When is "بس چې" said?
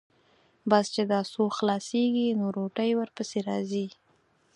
0.69-1.03